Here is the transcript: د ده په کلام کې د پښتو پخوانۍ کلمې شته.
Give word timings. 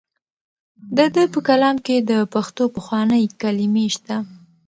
د 0.95 0.97
ده 1.13 1.23
په 1.33 1.39
کلام 1.47 1.75
کې 1.85 1.95
د 2.09 2.11
پښتو 2.33 2.63
پخوانۍ 2.75 3.23
کلمې 3.41 3.85
شته. 3.95 4.17